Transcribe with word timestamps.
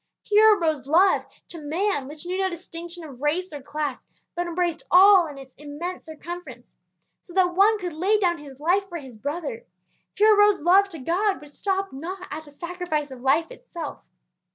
Here 0.23 0.55
arose 0.57 0.87
love 0.87 1.25
to 1.49 1.59
man 1.59 2.07
which 2.07 2.25
knew 2.25 2.39
no 2.39 2.49
distinction 2.49 3.03
of 3.03 3.21
race 3.21 3.53
or 3.53 3.61
class, 3.61 4.07
but 4.33 4.47
embraced 4.47 4.81
all 4.89 5.27
in 5.27 5.37
its 5.37 5.53
immense 5.59 6.05
circumference, 6.07 6.75
so 7.21 7.33
that 7.35 7.53
one 7.53 7.77
could 7.77 7.93
lay 7.93 8.17
down 8.17 8.39
his 8.39 8.59
life 8.59 8.89
for 8.89 8.97
his 8.97 9.15
brother; 9.15 9.63
here 10.15 10.35
arose 10.35 10.59
love 10.59 10.89
to 10.89 10.97
God 10.97 11.39
which 11.39 11.51
stopped 11.51 11.93
not 11.93 12.27
at 12.31 12.45
the 12.45 12.51
sacrifice 12.51 13.11
of 13.11 13.21
life 13.21 13.51
itself. 13.51 14.01